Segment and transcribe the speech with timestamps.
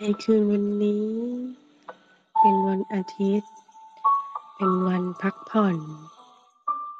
[0.00, 1.08] ในคืนวันนี้
[2.38, 3.52] เป็นวันอาทิตย์
[4.54, 5.76] เป็นวันพักผ่อน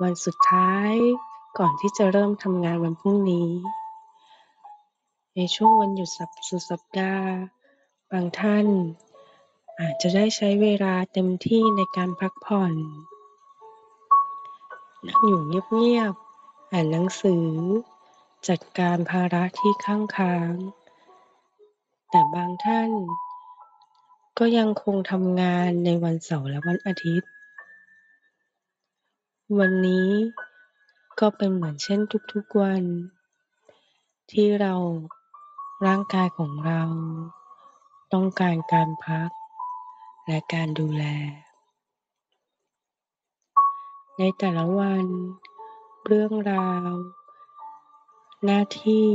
[0.02, 0.92] วันสุดท้าย
[1.58, 3.50] ก่อนที่จะเริ่มทำงานวันพรุ่งนี้
[5.36, 6.10] ในช่วงวันหยุด
[6.48, 7.28] สุดสัปดาห์
[8.10, 8.66] บางท่าน
[9.80, 12.74] อาจจะได้ใช้เวลาเต็มที่ในการพักผ่อน
[15.06, 17.46] นั่งอยู่เงียบๆอ่านหนังสือ
[18.48, 20.54] จัดการภาระที่ข้างค้าง
[22.10, 22.90] แต่บางท่าน
[24.38, 27.30] ก็ยังคงทำงานในวันเสาร์และวันอาทิตย์
[29.58, 30.10] วันนี้
[31.20, 32.00] ก็เป็นเหมือนเช่น
[32.32, 32.82] ทุกๆวัน
[34.32, 34.74] ที่เรา
[35.86, 36.82] ร่างกายของเรา
[38.12, 39.30] ต้องการการพัก
[40.26, 41.04] และการดูแล
[44.18, 45.06] ในแต่ละวัน
[46.06, 46.90] เรื่องราว
[48.44, 49.08] หน้าที่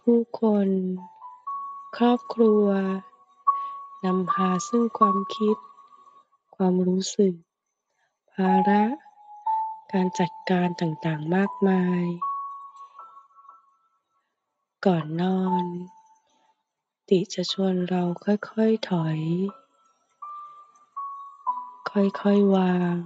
[0.00, 0.68] ผู้คน
[2.00, 2.66] ครอบครัว
[4.04, 5.56] นำพาซึ่งความคิด
[6.56, 7.34] ความรู้สึก
[8.32, 8.84] ภาระ
[9.92, 12.04] การจัดการต่างๆมากมาย
[14.86, 15.64] ก่อนนอน
[17.08, 19.18] ติจะชวนเราค่อยๆถอย
[21.90, 22.98] ค่อยๆวาง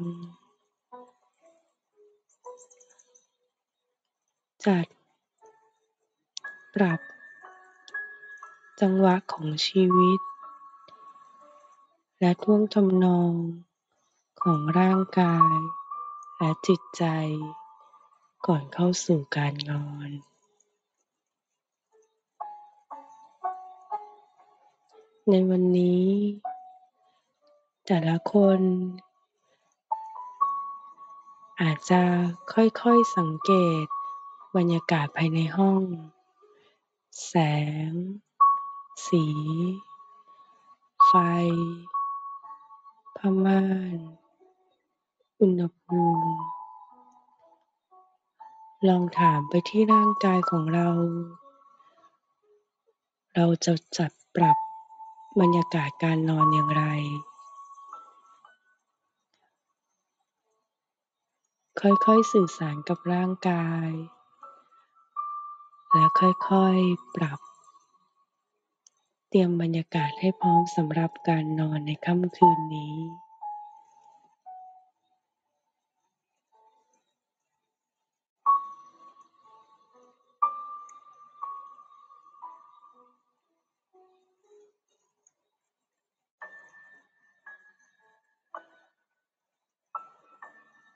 [4.67, 4.87] จัด
[6.75, 7.10] ปรับ
[8.81, 10.21] จังหวะของชีวิต
[12.19, 13.33] และท่วงทำนอง
[14.43, 15.55] ของร่างกาย
[16.37, 17.05] และจิตใจ
[18.47, 20.11] ก่อนเข้าสู่การนอน
[25.31, 26.09] ในวันนี้
[27.87, 28.61] แต่ละคน
[31.61, 32.03] อาจจะ
[32.53, 33.85] ค่อยๆสังเกต
[34.57, 35.83] บรรยากาศภายในห้อง
[37.27, 37.35] แส
[37.89, 37.93] ง
[39.07, 39.27] สี
[41.07, 41.13] ไฟ
[43.17, 43.63] ผ้าม่า
[43.97, 43.99] น
[45.41, 46.33] อุณหภูมิ
[48.89, 50.89] ลองถามไปที่ร่างกายของเรา
[53.35, 54.57] เราจะจัดปรับ
[55.41, 56.85] บรรยากาศการนอนอย่างไร
[61.81, 63.91] ค่อยๆสื่อสารกับร่างกาย
[65.93, 67.41] และค่อยๆปรับ
[69.33, 72.95] เตรียมบรรยากาศให้พร้อมสำหรับการนอนในค่ำคืนนี้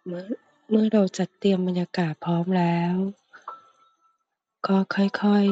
[0.07, 0.27] เมื่อ
[0.71, 2.95] เมื่อเราจัดเตรียมบรรยากาศพร้อมแล้ว
[4.67, 5.47] ก็ค่อย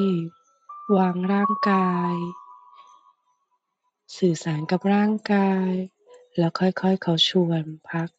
[0.48, 2.15] ๆ วางร่างกาย
[4.18, 5.70] สื่อสารกับร่างกาย
[6.38, 8.10] แล้วค่อยๆเขาชวนพัก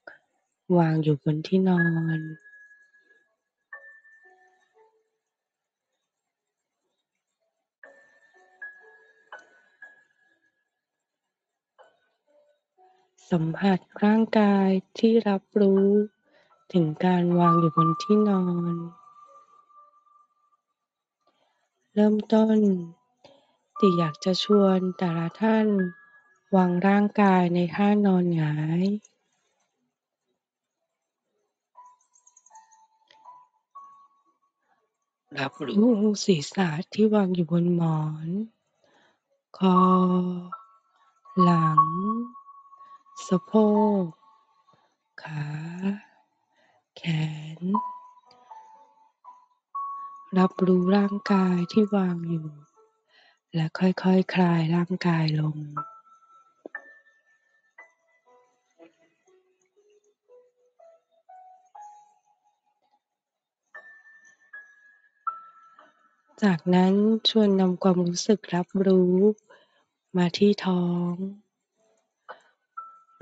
[0.78, 1.84] วางอยู่บนที่นอ
[2.18, 2.20] น
[13.30, 15.86] สัมผัสร่างกายที่รับรู้
[16.74, 18.44] ถึงการวางอยู่บนที่นอ
[18.74, 18.76] น
[21.94, 22.60] เริ่มต้น
[23.84, 25.68] ติอยากจะชวนแต่ละท่าน
[26.56, 28.84] วางร่างกายในท่านอนหงาย
[35.40, 35.92] รับรู้
[36.26, 38.30] ศีรษะที่วางอยู่บนหมอน
[39.58, 39.80] คอ
[41.44, 41.84] หลัง
[43.28, 43.54] สะโพ
[44.04, 44.06] ก
[45.24, 45.46] ขา
[46.98, 47.04] แข
[47.60, 47.62] น
[50.40, 52.48] รับรู้ร่างกายที่วางอยู่
[53.56, 55.58] และค่อยๆคคลายร่างกายลง
[66.44, 66.94] จากนั้น
[67.30, 69.16] ชวนนำความรู้สึกรับรู้
[70.18, 71.14] มาที่ท้อง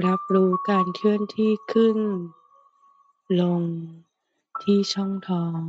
[0.06, 2.00] รับรู้การเคลื่อนที่ขึ้น
[3.42, 3.64] ลง
[4.64, 5.62] ที่ช่องท้อง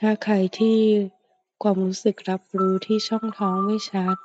[0.00, 0.78] ถ้าใครที่
[1.62, 4.16] ความรู้สึกรับรู้ที่ช่องท้องไม่ชัด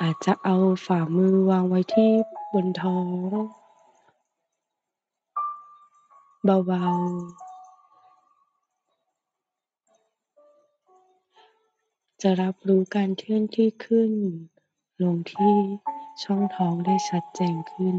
[0.00, 0.56] อาจจะเอา
[0.86, 2.12] ฝ่ามือวางไว้ที่
[2.52, 3.06] บนท้อง
[6.66, 7.44] เบาๆ
[12.22, 14.12] จะรับรู้การเคลื่อนที่ขึ้น
[15.02, 15.56] ลงที่
[16.22, 17.96] ช่องท้องได้ชัดเจนขึ้น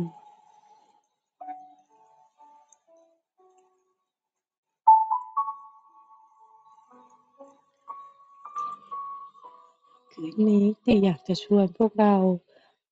[10.37, 12.15] นนี้ติอยากจะชวนพวกเรา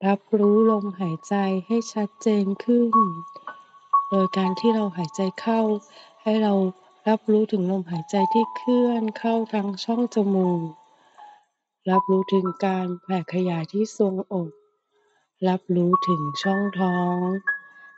[0.05, 1.35] รับรู้ลมหายใจ
[1.67, 2.91] ให้ชัดเจนขึ้น
[4.09, 5.61] โดยการที่เราหายใจเข้า
[6.23, 6.53] ให้เรา
[7.07, 10.69] รับรู้ถึงลมหายใจที่เคลื่อนเข้าทางช่องจมูก
[11.89, 14.49] รับรู้ถึงการแผ่ขยายที่ทรวงอก
[15.47, 17.17] รับรู้ถึงช่องท้อง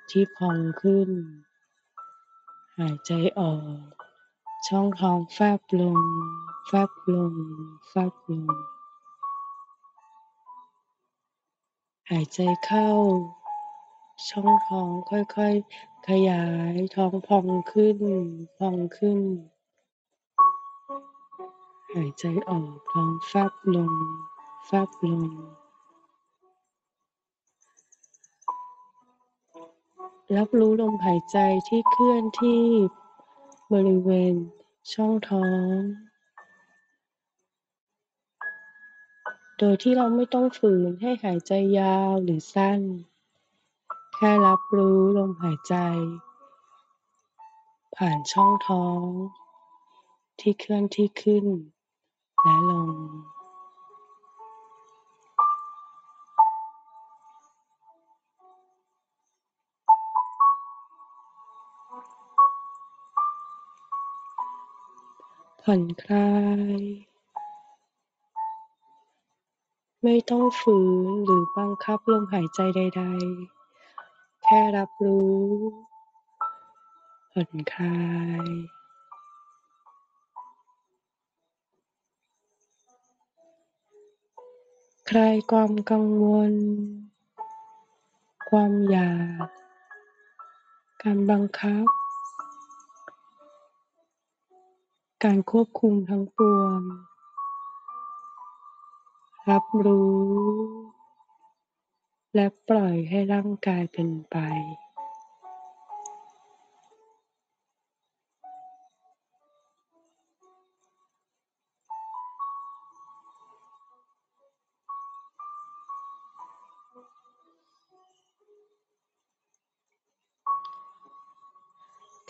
[0.10, 1.10] ที่พองขึ้น
[2.80, 3.90] หายใจออก
[4.68, 6.00] ช่องท้องแฟบลง
[6.68, 7.34] แฟบลง
[7.90, 8.75] แฟบลง
[12.12, 12.90] หายใจเข้า
[14.28, 18.00] ช่องท้องค่อยๆ ขยายท้องพองขึ้น
[18.58, 19.20] พองขึ้น
[21.94, 23.94] หายใจออกท้องแฟบลง
[24.66, 25.30] แฟบลง
[30.36, 31.38] รับรู้ลมหายใจ
[31.68, 32.64] ที่เคลื่อนที่
[33.74, 34.36] บริเวณ
[34.94, 36.05] ช่องท้อง
[39.60, 42.82] โดยที่เราไม่ต้องฝืนให้หายใจยาวหรือสั้น
[44.14, 45.76] แค่รับรู้ลมหายใจ
[47.96, 49.02] ผ่านช่องท้อง
[50.40, 51.46] ที่เคลื่อนที่ขึ้น
[52.42, 52.92] และลง
[65.62, 66.32] ผ่อนคลา
[66.80, 66.82] ย
[70.08, 73.04] ไม่ต้องฝืนหรือบังคับลมหายใจใด
[73.68, 75.44] ๆ แค่รับรู้
[77.32, 77.98] ผ่อนคลา
[78.44, 78.48] ย
[85.10, 86.54] คลายความกังวล
[88.50, 89.16] ความอยา
[89.46, 89.48] ก
[91.02, 91.86] การบังคับ
[95.24, 96.80] การควบคุมทั้งปวง
[99.52, 100.24] รับรู้
[102.36, 104.38] และปล่อยให้ร่างกายเป็นไป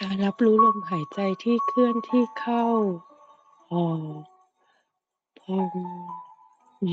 [0.02, 2.66] การรับรู้ลมหายใจที่เคลื่อนที่เข้า
[3.74, 4.24] ออก
[5.40, 5.72] พอง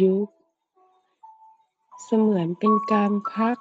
[0.01, 0.29] ยุบ
[2.03, 3.57] เสมือนเป็นการพัก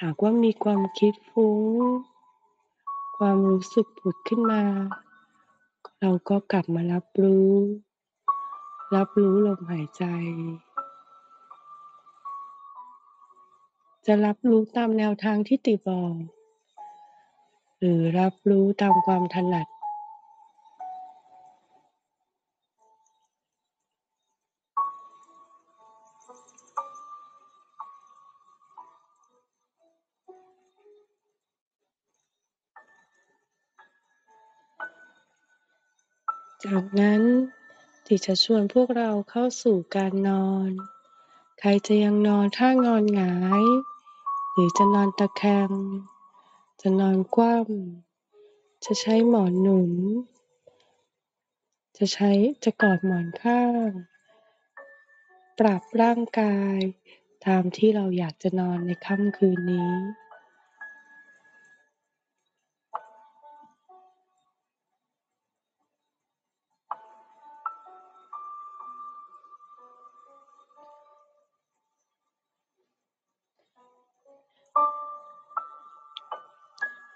[0.00, 1.62] หากว่ามีความคิดฟุ้ง
[3.18, 4.64] ความรู้สึกผุดขึ้นมา
[6.00, 7.52] เราก็กลับมารับรู้
[8.96, 10.04] รับรู้ลมหายใจ
[14.06, 16.14] จะรับรู้ตามแนวทางที่ติบอก
[17.78, 19.66] หรือรับรู้ตามความถนัด
[36.70, 37.22] จากนั้น
[38.06, 40.70] จิจะชวนพวกเราเข้าสู่การนอน
[41.58, 43.64] ใครจะยังนอนท่างอนหงาย
[44.52, 45.70] หรือจะนอนตะแคง
[46.82, 49.92] จะนอนคว่ำจะใช้หมอนหนุน
[51.96, 52.30] จะใช้
[52.64, 53.90] จะกอดหมอนข้าง
[55.58, 56.78] ปรับร่างกาย
[57.46, 59.90] ตามที่เราอยากจะนอนในค่ำคืนนี้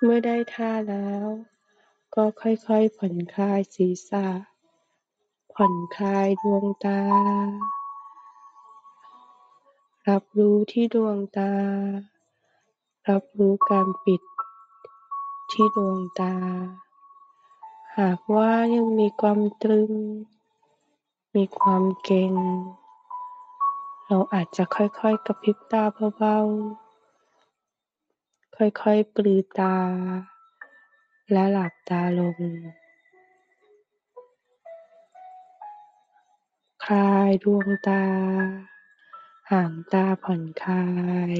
[0.02, 1.24] เมื่อได้ท่าแล้ว
[2.14, 4.26] ก็ค่อย ๆ ผ่อนคลายศีรษะ
[5.52, 7.02] ผ่อนคลายดวงตา
[10.08, 11.52] รับรู้ที่ดวงตา
[13.08, 14.22] รับรู้การปิด
[15.50, 16.34] ที่ดวงตา
[17.98, 19.92] หากว่ายังมีความตรึง
[21.34, 22.34] มีความเกร็ง
[24.06, 25.82] เราอาจจะค่อยๆกระพริบตา
[26.16, 26.87] เบาๆ
[28.62, 29.76] ค่อยๆ ปลือตา
[31.32, 32.38] และหลับตาลง
[36.84, 38.04] คลายดวงตา
[39.50, 40.84] หางตาผ่อนคลา
[41.32, 41.34] ย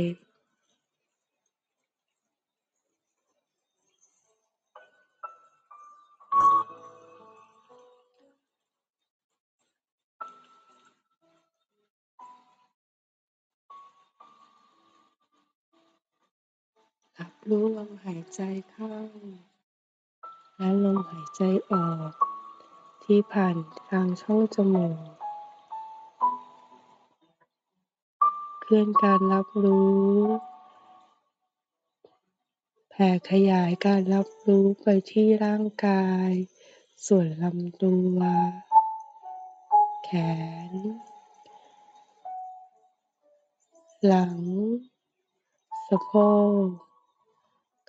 [17.50, 18.40] รู้ลมหายใจ
[18.71, 18.95] เข้า
[20.57, 22.12] และลมหายใจออก
[23.05, 23.57] ที่ผ่าน
[23.90, 24.99] ทางช่องจมูก
[28.61, 30.07] เคลื่อนการรับรู้
[32.90, 36.31] แผ่ขยายการรับรู้ไปที่ร่างกาย
[37.07, 38.19] ส่วนลำตัว
[40.05, 40.11] แข
[40.71, 40.73] น
[44.07, 44.38] หลัง
[45.88, 46.11] สะโพ
[46.67, 46.88] ก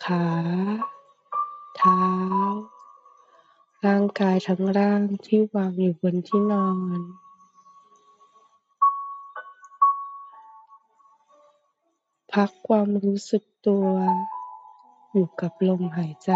[0.06, 0.25] ขา
[1.75, 2.01] เท้า
[3.86, 7.00] ร่างกายทั้งร่างที่วางอยู่บนที่นอน
[12.34, 13.88] พักความรู้สึกตัว
[15.12, 16.32] อยู่กับลมหายใจ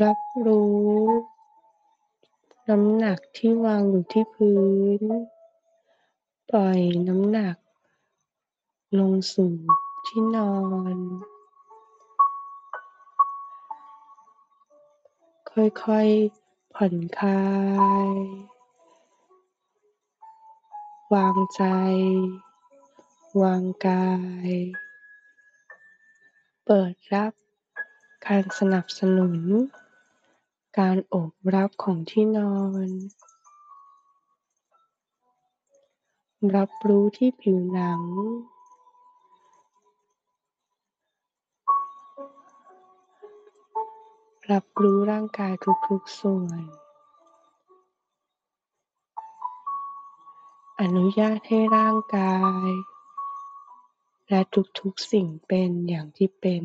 [0.00, 0.80] รับรู้
[2.68, 4.62] น้ำหนักที่วางอยู่ที่พื้
[5.00, 5.02] น
[6.50, 7.56] ปล่อยน้ำหนัก
[8.98, 9.54] ลงสู่
[10.06, 10.54] ที่นอ
[10.96, 10.96] น
[15.50, 17.42] ค่อยๆ ผ่อนคลา
[18.12, 18.14] ย
[21.12, 21.62] วางใจ
[23.42, 24.08] วางกา
[24.48, 24.50] ย
[26.64, 27.32] เปิดรับ
[28.26, 29.40] การสนับสนุน
[30.80, 32.88] การโอบรับของที่นอน
[36.56, 38.00] รับรู้ที่ผิวหนัง
[44.50, 45.52] รับรู้ร่างกาย
[45.88, 46.62] ทุกๆส่วน
[50.80, 52.34] อนุญาตให้ร่างกา
[52.66, 52.68] ย
[54.28, 54.40] และ
[54.80, 56.62] ทุกๆสิ่งเป็นอย่างที่เป็น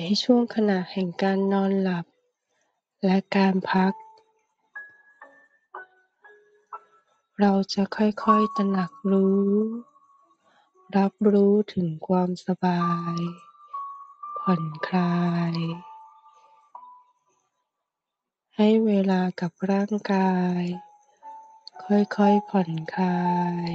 [0.00, 2.06] ในช่วงขณะแห่งการนอนหลับ
[3.04, 3.92] และการพัก
[7.40, 9.46] เราจะค่อยๆตระหนักรู้
[10.96, 13.16] รับรู้ถึงความสบาย
[14.38, 15.20] ผ่อนคลา
[15.52, 15.54] ย
[18.56, 20.62] ให้เวลากับร่างกาย
[21.84, 23.20] ค่อยๆผ่อนคลา
[23.68, 23.72] ย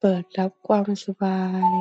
[0.00, 1.72] เปิดรับความสบาย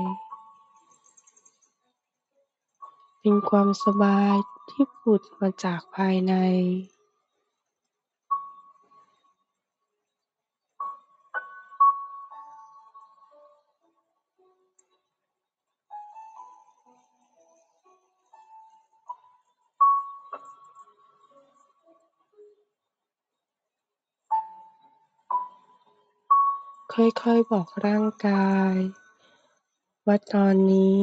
[3.26, 4.36] เป็นความสบาย
[4.70, 6.34] ที่ผุดมาจากภายใน
[26.94, 28.76] ค่อยๆ บอกร่างกาย
[30.06, 31.00] ว่าตอนนี้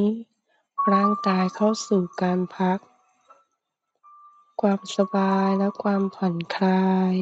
[0.92, 2.78] ร่างกายเข้าสู่การพัก
[4.60, 7.14] ความสบายและความผ่อนคลาย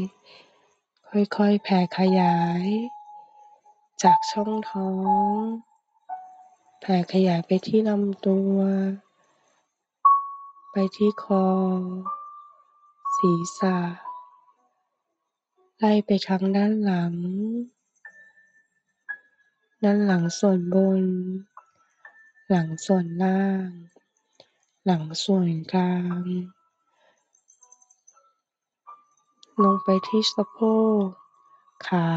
[1.37, 2.67] ค่อยๆ แผ่ขยาย
[4.03, 4.93] จากช่องท้อ
[5.33, 5.39] ง
[6.81, 8.57] แผ่ขยายไปที่ลำตัว
[10.73, 11.47] ไปที่คอ
[13.19, 13.79] ศีรษะ
[15.79, 17.15] ไล่ไปทางด้านหลัง
[19.85, 21.03] ด้านหลังส่วนบน
[22.53, 23.69] หลังส่วนล่าง
[24.85, 26.23] หลังส่วนกลาง
[29.63, 30.59] ลงไปที่สะโพ
[31.05, 31.09] ก
[31.87, 32.09] ขา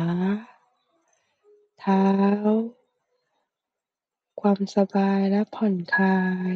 [1.79, 2.05] เท้า
[4.41, 6.21] ความสบายและผ่อนคลา
[6.51, 6.53] ย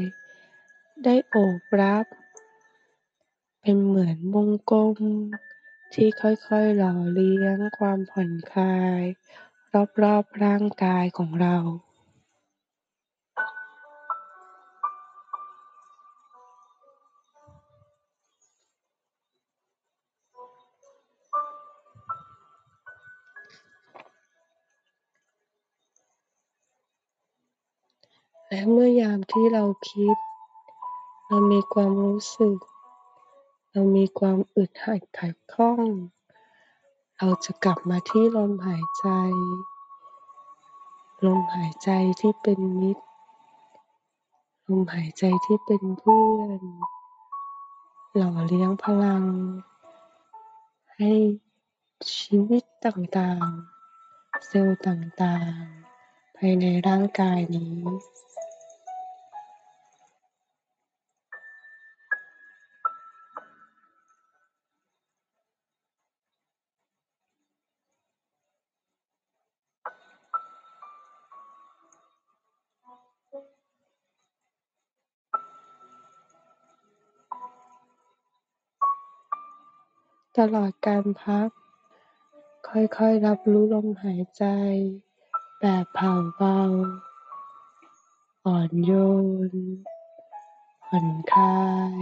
[1.04, 2.06] ได้โอบรับ
[3.62, 4.98] เป็นเหมือนวงกลม
[5.94, 9.02] ที่ค่อยๆหล่อเลี้ยงความผ่อนคลาย
[10.04, 11.58] รอบๆร่างกายของเรา
[28.56, 30.16] และเมื่อยามที่เราคิด
[31.28, 32.58] เรามีความรู้สึก
[33.72, 35.82] เรามีความอึดอัดขัดข้อง
[37.18, 39.08] เราจะกลับมาที่ลมหายใจ
[41.26, 41.90] ลมหายใจ
[42.22, 43.04] ที่เป็นมิตร
[44.68, 46.62] ลมหายใจที่เป็นเพื่อน
[48.16, 49.24] หล่อเลี้ยงพลัง
[50.96, 51.12] ให้
[52.16, 57.76] ชีวิตต่างๆ เซลล์ต่างๆ ภายในร่างกายนี้
[80.42, 81.50] ตลอดการพัก
[82.68, 84.46] ค่อย ๆ รับรู้ลมหายใจ
[85.60, 86.60] แบบผ่อนเบา
[88.46, 88.92] อ่อนโย
[89.50, 89.54] น
[90.86, 91.64] ผ่อนคลา
[91.96, 92.00] ย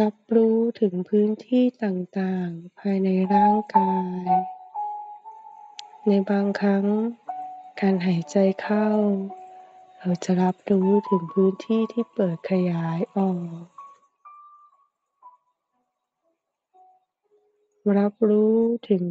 [0.00, 3.94] รับรู้ถึงพื้นที่ต่างๆ ภายในร่างกา
[4.24, 4.26] ย
[6.06, 6.86] ในบางครั้ง
[7.80, 8.88] การหายใจเข้า
[10.00, 13.64] เราจะรับรู้ถึงพื้นที่ที่เปิดขยายออก
[17.98, 18.58] รับรู้
[18.90, 19.04] ถึง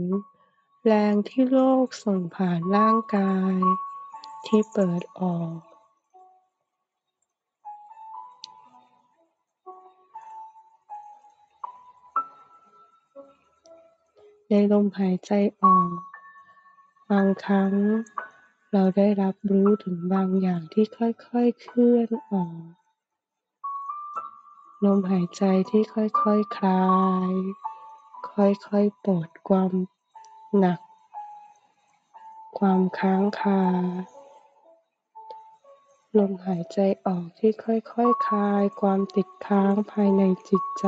[0.86, 3.56] แรงที่โลกส่งผ่านร่างกาย
[4.48, 5.58] ที่เปิดออก
[14.50, 15.92] ในลมหายใจออก
[17.10, 17.74] บางครั้ง
[18.74, 22.64] เราได้รับรู้ถึงบางอย่างที่ค่อยๆเคลื่อนออก
[24.86, 26.24] ลมหายใจที่ค่อยๆค
[26.58, 26.86] คลา
[27.30, 27.32] ย
[28.68, 29.72] ค่อยๆปลดความ
[30.58, 30.80] หนัก
[32.60, 33.64] ความค้างคา
[36.18, 37.94] ลมหายใจออกที่ค่อยๆค
[38.28, 40.88] คลาย ความติดค้างภายในจิตใจ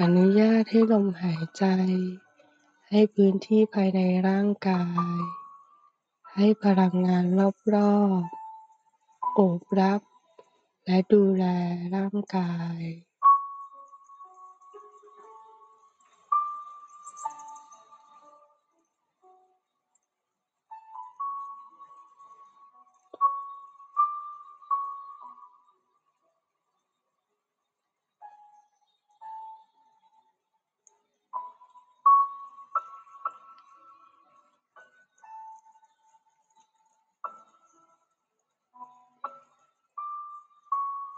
[0.00, 1.64] อนุญาตให้ลมหายใจ
[2.90, 5.14] ให้พื้นที่ภายในร่างกาย
[6.34, 7.24] ให้พลังงาน
[7.74, 10.00] รอบๆโอบรับ
[10.86, 11.44] และดูแล
[11.94, 12.78] ร่างกาย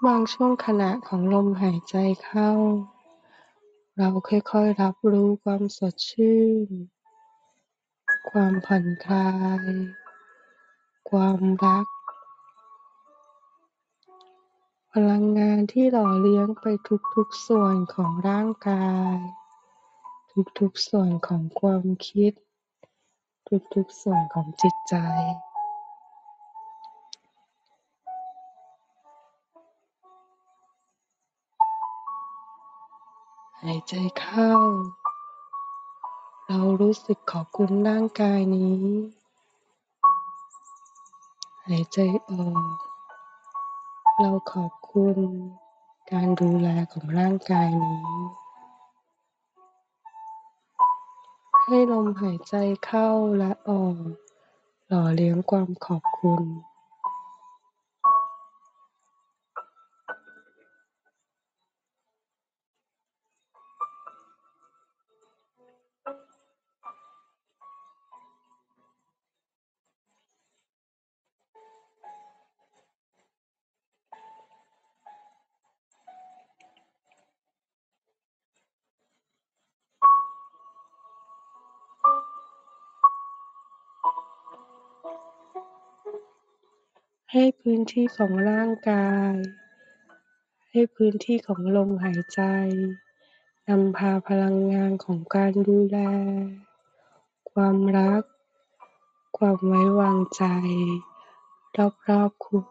[0.07, 2.51] บางช่วงขณะของลมหายใจเข้า
[3.97, 6.69] เราค่อยๆ รับรู้ความสดชื่น
[8.31, 9.29] ความผ่อนคลา
[9.61, 9.73] ย
[11.11, 11.87] ความรัก
[14.93, 16.67] พลังงานที่หล่อเลี้ยงไป
[17.15, 19.17] ทุกๆส่วนของร่างกาย
[20.59, 22.33] ทุกๆส่วนของความคิด
[23.75, 34.53] ทุกๆส่วนของจิตใจายใจเข้า
[36.49, 38.83] เรารู้สึกขอบคุณร่างกายนี้
[41.69, 41.99] หายใจ
[42.31, 42.77] ออก
[44.21, 45.19] เราขอบคุณ
[46.13, 48.07] การดูแลของร่างกายนี้
[51.63, 52.55] ให้ลมหายใจ
[52.87, 53.97] เข้าและออก
[54.89, 56.43] หล่อเลี้ยงความขอบคุณ
[87.39, 89.33] ให้พื้นที่ของร่างกาย
[90.71, 92.41] ให้พื้นที่ของลมหายใจ
[93.69, 95.99] นำพาพลังงานของการดูแล
[97.51, 98.23] ความรัก
[99.39, 100.45] ความไว้วางใจ
[102.09, 102.65] รอบๆคุณ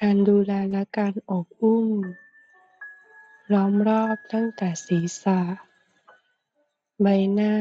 [0.00, 1.88] การดูแลและการอบอุ้ม
[3.52, 5.40] ล้อมรอบตั้งแต่ศีรษะ
[7.02, 7.56] ใบหน้า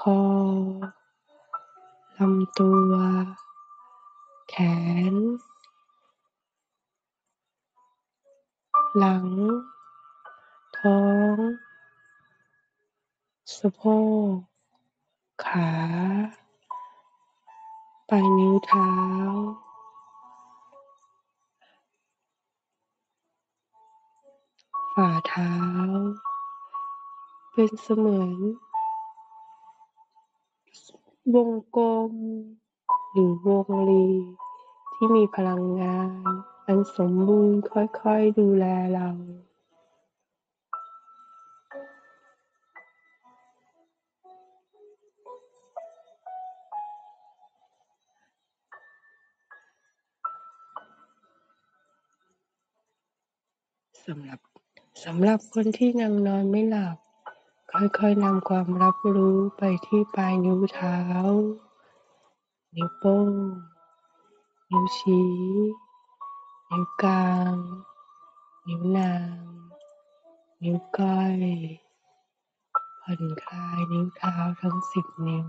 [0.00, 0.22] คอ
[2.16, 2.92] ลำตัว
[4.48, 4.54] แข
[5.12, 5.14] น
[8.96, 9.26] หลัง
[10.78, 11.02] ท้อ
[11.34, 11.36] ง
[13.56, 13.80] สะโพ
[14.32, 14.36] ก
[15.46, 15.70] ขา
[18.08, 18.90] ปลายนิ้วเท้า
[24.98, 25.52] ฝ่าเท้า
[27.52, 28.38] เป็นเสมือน
[31.34, 32.12] วงกลม
[33.12, 34.08] หรือวงรี
[34.94, 36.10] ที่มีพลังงาน
[36.66, 39.08] อันสมบูรณ์ค่อยๆดูแลเรา
[54.06, 54.53] สำหรับ
[55.02, 56.96] สำหรับคนที่ยังนอนไม่หลับ
[57.70, 60.98] ค่อยๆนำความรับรู้ไปที่ปลายนิ้วเท้า
[62.74, 63.32] นิ้วโป้ง
[64.70, 65.30] นิ้วชี้
[66.70, 67.54] นิ้วกลาง
[68.68, 69.38] นิ้วนาง
[70.62, 71.36] นิ้วก้อย
[73.02, 75.48] ผ่อนคลายนิ้วเท้าทั้งสิบนิ้ว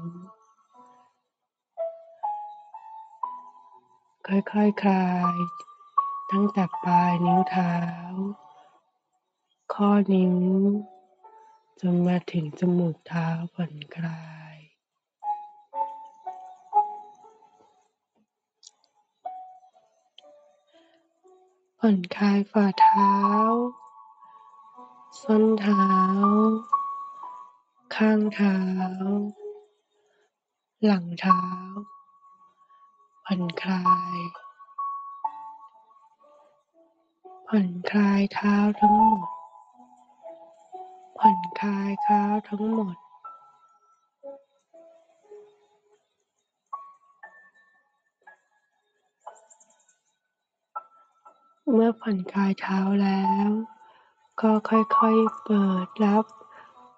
[4.27, 5.35] ค่อยๆคคลาย
[6.31, 7.73] ตั้งแต่ปลายนิ้วเท้า
[9.73, 10.35] ข้อนิ้ว
[11.79, 14.23] จนมาถึงจมูกเท้าผ่อนคลา
[14.55, 14.57] ย
[21.79, 23.13] ผ่อนคลายฝ่าเท้า
[25.21, 25.85] ส้นเท้า
[27.95, 28.57] ข้างเท้า
[30.85, 31.41] หลังเท้า
[33.25, 33.85] ผ่อนคลา
[34.17, 34.19] ย
[37.47, 39.34] ผ่อนคลายเท้าทั้งหมด
[41.17, 42.95] ผ่อนคลายเท้าทั้งหมด
[51.71, 53.49] เมื่อผ่อนคลายเท้าแล้ว
[54.41, 56.25] ก็ค่อยๆเปิดรับ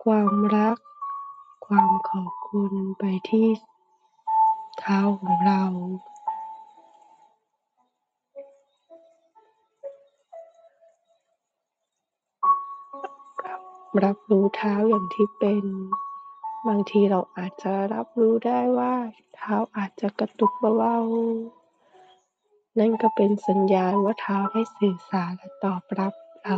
[0.04, 0.78] ความรัก
[1.66, 3.48] ความขอบคุณไปที่
[4.80, 5.64] เท้าของเรา
[14.04, 15.66] รับรู้เท้าอย่างที่เป็น
[16.68, 18.94] บางทีเราอาจจะรับรู้ได้ว่า
[19.36, 26.58] เท้าอาจจะกระตุกเบาๆ นั่นก็เป็นสัญญาณว่าเท้าได้สื่อสารและตอบรับเรา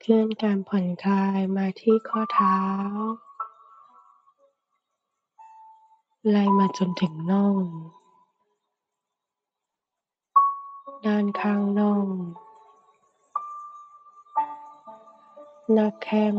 [0.00, 2.58] เคลื่อนการผ่อนคลายมาที่ข้อเท้า
[6.28, 7.56] ไล่มาจนถึงน่อง
[11.06, 12.06] ด้านข้างน่อง
[15.72, 16.34] หน้าแข้ง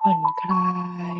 [0.00, 0.66] ผ่อนคลา
[1.14, 1.18] ย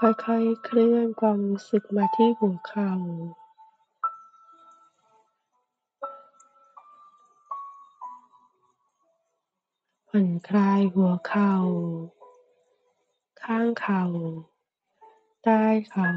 [0.00, 2.92] ค่อยๆ เคลื่อนความรู้สึกมาที่หัวเข่า
[10.08, 11.54] ผ่อนคลายหัวเข่า
[13.42, 14.04] ข้างเข่า
[15.44, 16.10] ใต้เข่า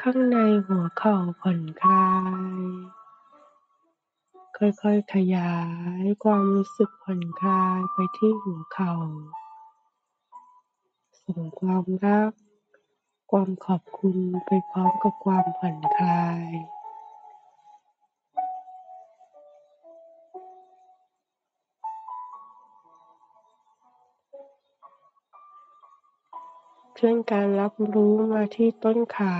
[0.00, 2.10] ข้างในหัวเข่าผ่อนคลา
[2.60, 2.62] ย
[4.56, 5.54] ค่อยๆขยา
[6.02, 8.94] ยความรู้สึกผ่อนคลายไปที่หัวเข่า
[11.24, 12.32] ส่งความรัก
[13.30, 16.46] ความขอบคุณไปพร้อมกับความผ่อนคลาย
[27.00, 29.36] เคลื่อนการรับรู้มาที่ต้นขา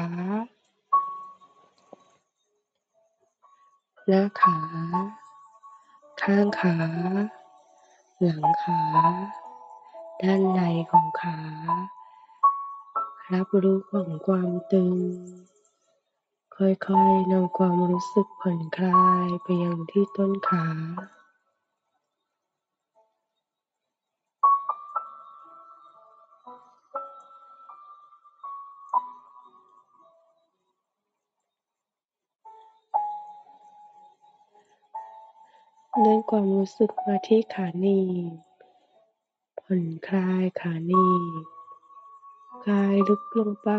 [4.08, 4.58] หน้าขา
[6.22, 6.76] ข้างขา
[8.20, 8.80] หลังขา
[10.22, 11.38] ด้านในของขา
[13.32, 14.90] รับรู้ของความตึง
[16.56, 16.66] ค่
[16.98, 20.66] อยๆนำความรู้สึกผ่อนคลายไปยังที่ต้นขา
[36.32, 38.00] ความรู้สึกมาที่ขาหนี
[38.32, 38.34] บ
[39.60, 41.06] ผ่อนคลายขาหนี
[41.42, 41.44] บ
[42.64, 43.70] คลายลึกลงไป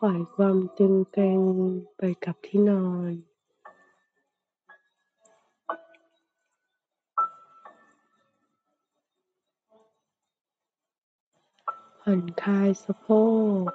[0.00, 1.40] ปล่อยความตึงเกร็ง
[1.96, 3.12] ไปกับที่นอน
[12.00, 13.06] ผ่อนคลายสะโพ
[13.64, 13.68] ก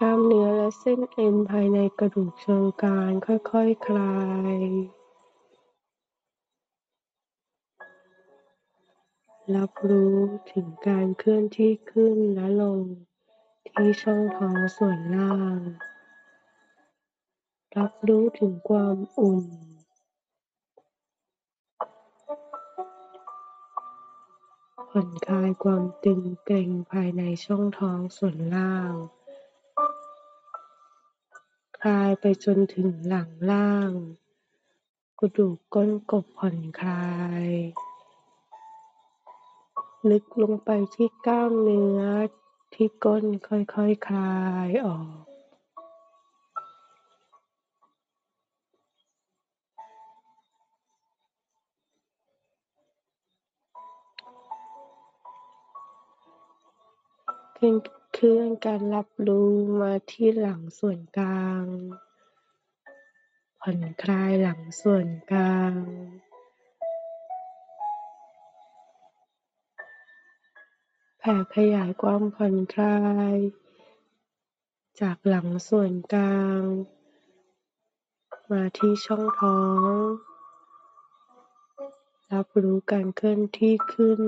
[0.00, 4.14] กล้ามเนื้อและเส้นเอ็นภายในกระดูกเชิงกรานค่อยๆคคลา
[4.56, 4.58] ย
[9.56, 10.16] รับรู้
[10.52, 12.82] ถึงการเคลื่อนที่ขึ้นและลง
[13.68, 15.58] ที่ช่องท้องส่วนล่าง
[17.76, 19.46] รับรู้ถึงความอุ่น
[24.88, 28.92] ผ่อนคลายความตึงเกร็งภายในช่องท้องส่วนล่าง
[31.80, 33.92] คลายไปจนถึงหลังล่าง
[35.18, 37.06] กระดูกก้นกบผ่อนคลา
[37.46, 37.48] ย
[40.10, 42.02] ลึกลงไปที่กล้ามเนื้อ
[42.74, 44.36] ที่ก้นค่อยๆคคลา
[44.66, 45.22] ยออก
[58.14, 61.64] เคลื่อนการรับรู้มาที่หลังส่วนกลาง
[63.60, 65.72] ผ่อนคลายหลังส่วนกลาง
[71.24, 72.98] แผ่ขยายความผ่อนคลา
[73.34, 73.36] ย
[75.00, 76.62] จากหลังส่วนกลาง
[78.50, 80.02] มาที่ช่องท้อง
[82.32, 84.22] รับรู้การเคลื่อนที่ขึ้น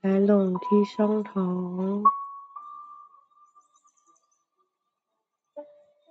[0.00, 1.52] และลงที่ช่องท้อ
[1.90, 1.94] ง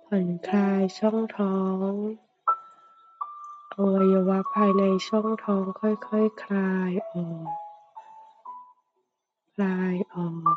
[0.06, 1.90] ผ่อนคลายช่องท้อง
[3.74, 6.08] อวัยวะภายในช่องท้องค่อยๆค
[6.42, 7.59] คลายออก
[9.62, 10.56] ลายออก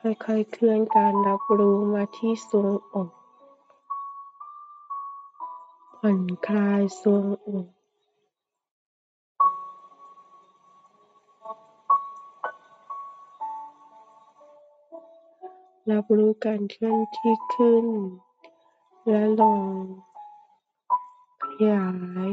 [0.00, 3.10] ค่อยๆ เคลื่อนการรับรู้มาที่ทรวงอก
[5.96, 7.66] ผ่อนคลายทรวงอก
[15.92, 17.86] รับรู้การเคลื่อนที่ขึ้น
[19.06, 19.62] และลง
[21.42, 21.86] ขยา
[22.28, 22.30] ย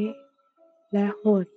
[0.92, 1.48] และหด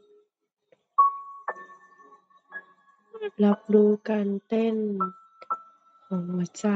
[3.45, 4.77] รับรู้การเต้น
[6.07, 6.69] ของหัวใจ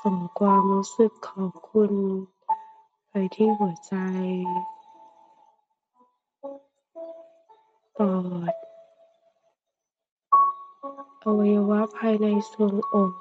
[0.00, 1.92] ส่งความรู้สึกขอบคุณ
[3.08, 3.94] ไปที่หัวใจ
[7.98, 8.14] ปอ
[8.52, 8.67] ด
[11.38, 13.12] วัยวะภายในทรวงอก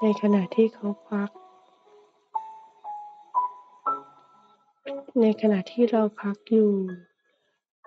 [0.00, 1.30] ในขณะที่เขาพัก
[5.20, 6.72] ในขณะที่เราพักอยู่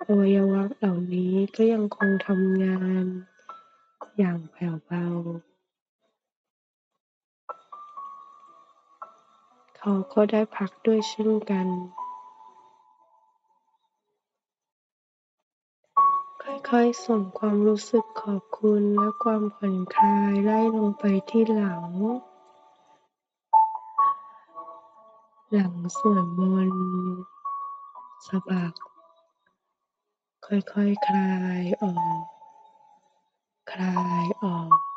[0.06, 3.06] อวัยวะเหล่านี้ก็ยังคงทำงาน
[4.18, 5.06] อย่างแผ่วเบา
[9.78, 11.68] เขาก็ได้พักด้วยเช่นกัน
[16.70, 21.92] ค่อยส่งความรู้สึกขอบคุณและความผ่อนคลายไล่ลงไปที่หลัง
[25.52, 26.70] หลังส่วนบน
[28.28, 28.74] สะบัก
[30.46, 32.22] ค่อยๆคคลายออก
[33.72, 34.91] คลายออก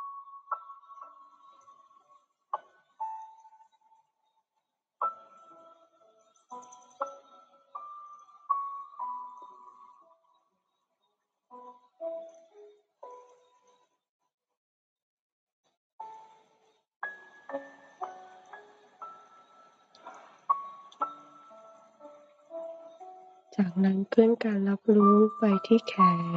[23.85, 25.95] นั้นเคลื่อนการรับรู้ไปที่แข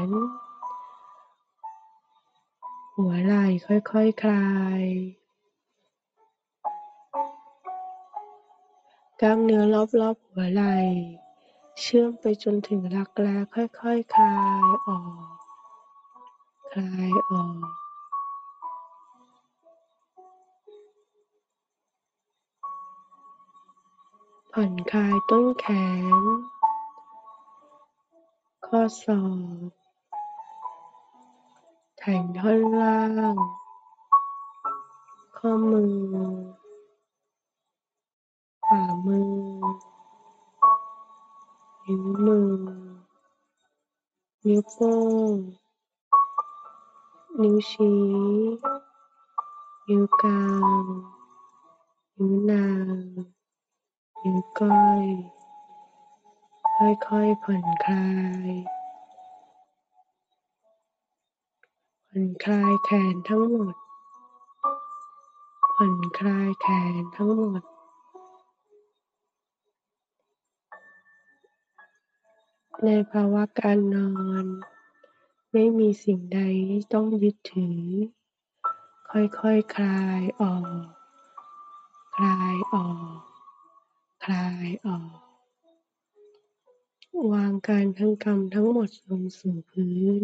[0.08, 0.10] น
[2.96, 4.48] หัวไหล่ค่อยๆคคลา
[4.82, 4.84] ย
[9.22, 10.76] กล้ามเนื้อรอบๆหัวไหล่
[11.82, 13.84] เชื่อมไปจนถึงรักแร้ค่อยๆค
[14.16, 15.00] คลายออ
[15.34, 15.36] ก
[16.74, 17.68] คลายออก
[24.54, 25.66] ผ่อนคลายต้นแข
[26.14, 26.57] น
[28.72, 29.22] ข้อศอ
[29.70, 29.72] ก
[31.98, 32.98] แถงท่อนล่า
[33.36, 33.38] ง
[35.38, 35.96] ข้อมือ
[38.68, 39.32] ฝ่ามือ
[41.86, 42.52] นิ้วมือ
[44.48, 44.96] นิ้วโป้
[45.34, 45.36] ง
[47.42, 48.00] นิ้วชี้
[49.88, 50.46] นิ้วกลา
[50.82, 50.86] ง
[52.18, 52.96] นิ้วนาง
[54.22, 55.04] นิ้วก้อย
[56.82, 58.08] ค่อยๆผ่อนคลา
[58.48, 58.50] ย
[62.10, 63.76] ผ่อนคลายแขนทั้งหมด
[65.74, 66.68] ผ่อนคลายแข
[67.02, 67.62] นทั้งหมด
[72.86, 74.12] ในภาวะการนอ
[74.44, 74.46] น
[75.52, 77.82] ไม่มีสิ่งใดที่ต้องยึดถือ
[79.12, 79.44] ค่อยๆค
[79.76, 80.66] คลายออก
[82.16, 83.20] คลายออก
[84.24, 85.27] คลายออก
[87.32, 90.24] วางการทั้งกำทั้งหมดลงสู่พื้น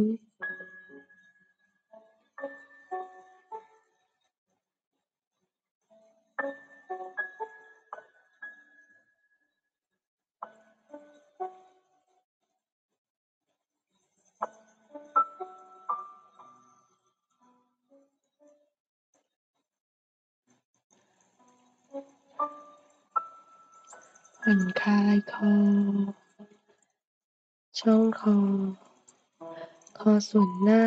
[24.41, 25.53] ผ่อนคลายคอ
[27.87, 28.37] ช่องคอ
[29.97, 30.85] คอส่วนหน้า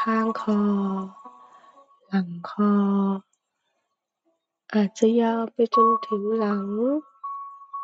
[0.00, 0.60] ข้างคอ
[2.08, 2.72] หลังคอ
[4.72, 6.66] อาจจะยาวไปจนถึงหลัง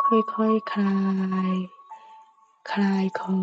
[0.05, 0.97] ค่อยๆคคลา
[1.51, 1.53] ย
[2.71, 3.41] คลายคอ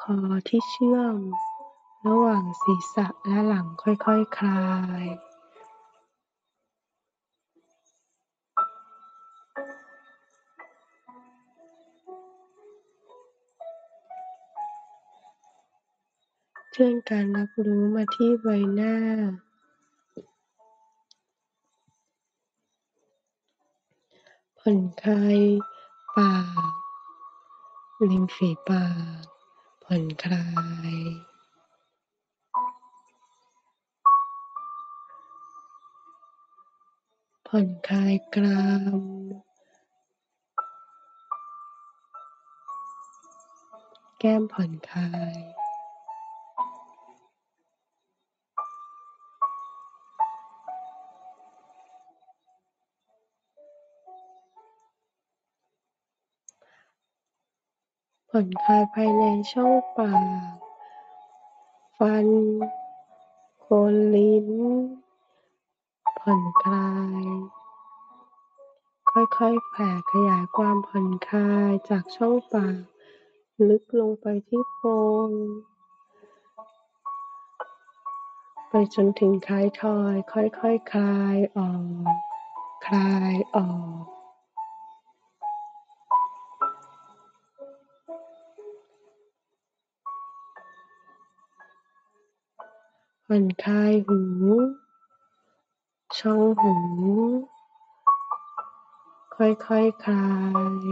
[0.00, 0.16] คอ
[0.48, 1.16] ที่เชื่อม
[2.06, 4.64] ระหว่างศีรษะและหลังค่อยๆคคลา
[5.02, 5.04] ย
[16.80, 18.94] ลื่อนการรับรู้มาที่ใบหน้า
[24.58, 25.40] ผ่อนคลาย
[26.16, 26.34] ปา
[26.70, 26.72] ก
[28.10, 28.86] ริมฝีปา
[29.22, 29.24] ก
[29.84, 30.46] ผ่อนคลา
[30.92, 30.94] ย
[37.46, 38.64] ผ่อนคลายกรา
[39.00, 39.02] ม
[44.18, 45.59] แก้มผ่อนคลาย
[58.34, 60.14] ผ่อนคลายภายในช่องปา
[60.52, 60.54] ก
[61.98, 62.26] ฟัน
[63.60, 64.48] โคนลิ้น
[66.18, 67.24] ผ่อนคลาย
[69.10, 72.78] ค่อยๆ แผ่ขยายความผ่อนคลายจากช่องปาก
[73.68, 74.88] ลึกลงไปที่โพร
[75.28, 75.30] ง
[78.68, 80.62] ไปจนถึงท้ายทอย ค่อยๆค
[80.92, 82.14] คลายออก
[82.86, 83.70] คลายออ
[84.02, 84.19] ก
[93.32, 94.20] ผ่อนคลายหู
[96.18, 96.74] ช่องหู
[99.34, 99.68] ค่อยๆค
[100.04, 100.28] คลา
[100.62, 100.84] ย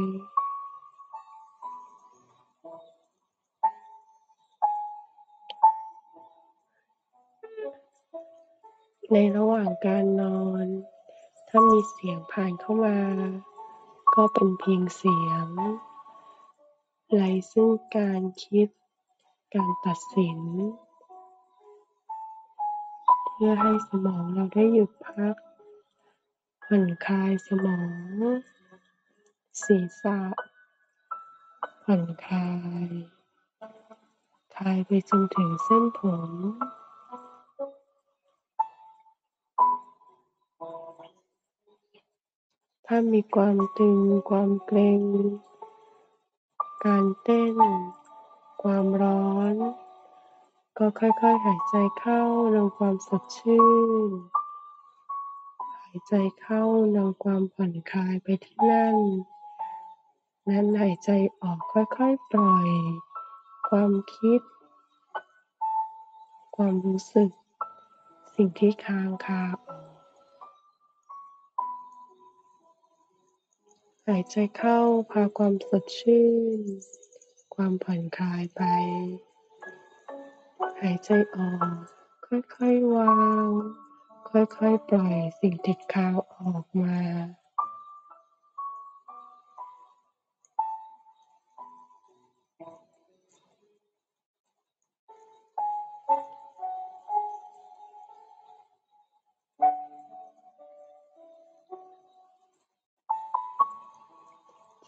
[9.13, 10.67] ในระหว่างการนอน
[11.49, 13.01] ถ้ามีเสียงผ่านเข้ามา
[14.15, 15.47] ก็เป็นเพียงเสียง
[17.15, 17.23] ไร
[17.53, 18.69] ซึ่งการคิด
[19.55, 20.41] การตัดสิน
[23.41, 25.37] พื่อให้สมองเราได้หยุดพัก
[26.65, 27.91] ผ่อนคลายสมอง
[29.65, 30.19] ศีรษะ
[31.83, 32.49] ผ่อนคลา
[32.85, 32.89] ย
[34.57, 36.31] คลายไปจนถึงเส้นผม
[42.87, 43.99] ถ้ามีความตึง
[44.31, 45.03] ความเกร็ง
[46.85, 47.57] การเต้น
[48.63, 49.57] ความร้อน
[50.83, 52.21] ก็ค่อยๆ หายใจเข้า
[52.55, 53.69] นำความสดชื่
[54.09, 54.11] น
[55.79, 56.63] หายใจเข้า
[56.97, 58.97] นำความผ่อนคลายไปที่นั่น
[60.49, 61.11] นั้นหายใจ
[61.41, 62.69] ออกค่อยๆ ปล่อย
[63.69, 64.41] ความคิด
[66.57, 67.31] ความรู้สึก
[68.35, 69.91] สิ่งที่ค้างคาออก
[74.07, 74.79] หายใจเข้า
[75.11, 76.27] พาความสดชื่
[76.59, 76.61] น
[77.55, 78.63] ความผ่อนคลายไป
[80.81, 81.77] หายใจออก
[82.27, 83.15] ค่อยๆวา
[83.47, 83.49] ง
[84.31, 86.99] ค่อยๆปล่อยสิ่งติดค้างออกมา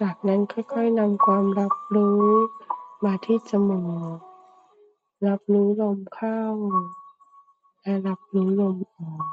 [0.01, 2.23] จากนั้นค่อยๆนำความรับรู้
[3.05, 3.83] มาที่จมู
[4.17, 4.19] ก
[5.29, 6.41] รับรู้ลมเข้า
[7.83, 9.27] และรับรู้ลมออก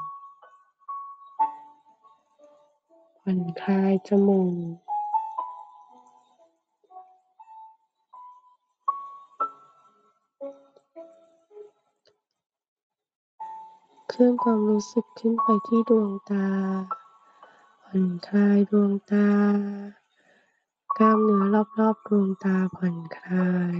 [3.20, 4.42] ผ่อนคลายจมู
[4.74, 4.76] ก
[14.08, 16.48] เคลื่อนความรู้สึกขึ้นไปที่ดวงตา
[17.84, 19.30] ผ่อนคลายดวงตา
[20.98, 21.44] กล้ามเนื้อ
[21.78, 23.78] รอบๆดวงตาผ่อนคลาย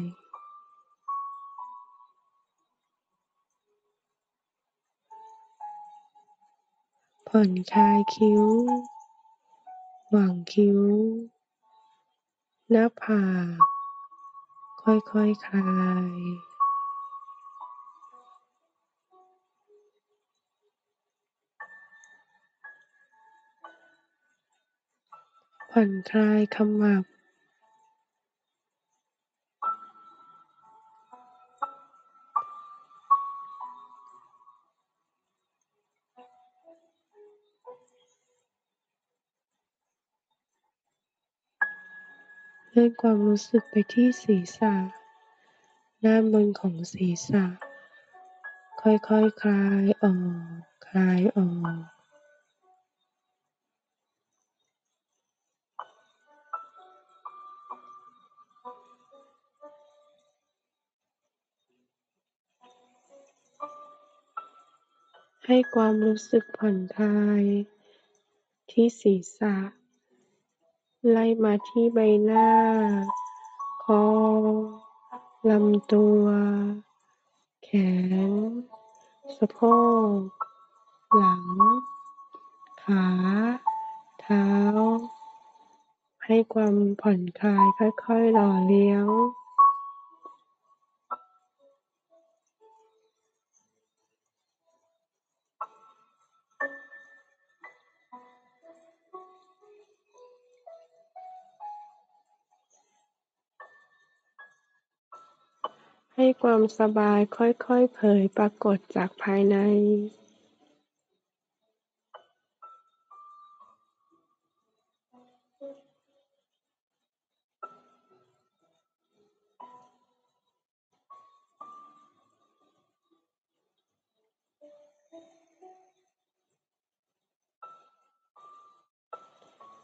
[7.32, 8.44] ผ่อนคลายคิ้ว
[10.10, 10.80] หว่างคิ้ว
[12.70, 13.24] หน้าผา
[13.56, 13.58] ก
[14.82, 15.82] ค่อยๆคคลา
[16.14, 16.16] ย
[25.70, 27.17] ผ่อนคลายขมับ
[42.80, 44.74] ลื่อนความรู้สึกไปที่ศีรษะ
[46.04, 47.44] ด้านบนของศีรษะ
[48.80, 49.12] ค่อยๆค
[49.42, 50.14] คลายออ
[50.50, 51.82] ก คลายออก
[65.46, 67.42] ให้ความรู้สึกผ่อนคลาย
[68.70, 69.77] ที่ศีรษะ
[71.06, 72.50] ไล่มาที่ใบหน้า
[73.84, 74.04] คอ
[75.50, 76.24] ลำตัว
[77.64, 77.68] แข
[78.30, 78.32] น
[79.36, 79.58] สะโพ
[80.28, 80.30] ก
[81.14, 81.46] หลัง
[82.82, 83.06] ขา
[84.20, 84.46] เท้า
[86.24, 87.64] ให้ความผ่อนคลาย
[88.04, 89.06] ค่อยๆหล่อเลี้ยง
[106.20, 109.56] ให้ความสบายค่อย ๆ เผยปรากฏจากภายใน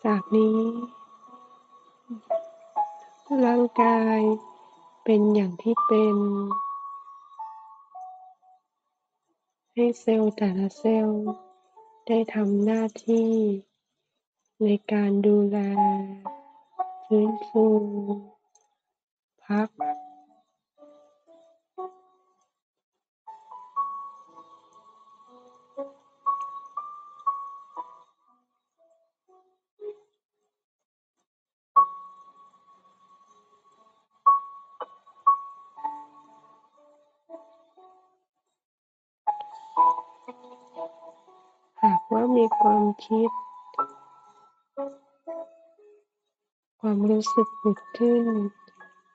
[0.07, 0.59] จากนี้
[3.47, 4.21] ร่างกาย
[5.09, 6.17] เป็นอย่างที่เป็น
[9.75, 11.25] ให้เซลล์แต่ละเซลล์
[12.07, 13.31] ได้ทำหน้าที่
[14.63, 15.59] ในการดูแล
[17.05, 17.67] ฟื้นฟู
[19.45, 20.04] พักหาก
[42.13, 43.31] ว่ามีความคิด
[46.81, 48.25] ความรู้สึกผุดขึ้น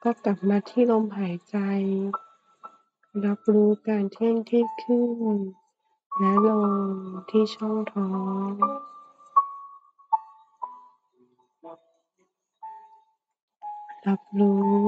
[0.04, 1.58] ก็กลับมาที่ลมหายใจ
[3.26, 5.38] รับรู้การเคลื่อนที่ขึ้น
[6.18, 6.70] และลง
[7.30, 8.10] ที่ช่องท้อ
[8.50, 8.54] ง
[14.08, 14.80] รับรู้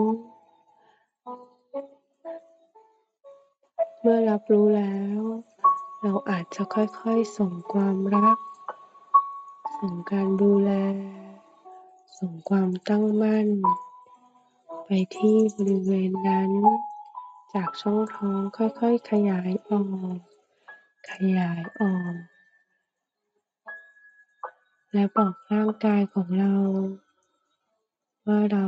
[4.02, 5.22] เมื่อรับรู้แล้ว
[6.06, 8.38] เราอาจจะค่อยๆ ส่งความรัก
[9.80, 10.72] ส่งการดูแล
[12.18, 13.48] ส่งความตั้งมั่น
[14.86, 16.52] ไปที่บริเวณนั้น
[17.54, 19.84] จากช่องท้องค่อยๆ ขยายออ
[20.16, 20.18] ก
[21.12, 22.16] ขยายออก
[24.92, 26.56] และบอกร่างกายของเรา
[28.28, 28.66] ว่าเรา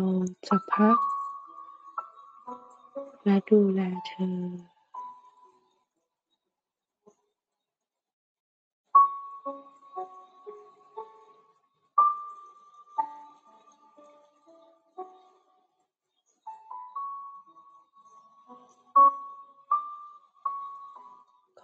[0.48, 0.98] จะพัก
[3.24, 4.73] และดูแลเธอ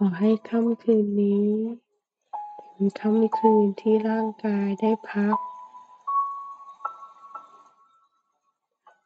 [0.01, 1.49] ขอให้ค่ำคืนนี้
[2.71, 5.37] เป็นค่ำคืนที่ร่างกายได้พัก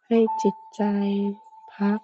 [0.08, 0.84] ให้จิตใจ
[1.76, 2.00] พัก